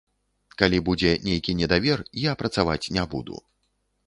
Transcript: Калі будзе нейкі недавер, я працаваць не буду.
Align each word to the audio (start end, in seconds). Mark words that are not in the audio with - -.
Калі 0.61 0.79
будзе 0.87 1.11
нейкі 1.27 1.55
недавер, 1.59 2.01
я 2.23 2.33
працаваць 2.41 2.81
не 2.97 3.05
буду. 3.15 3.37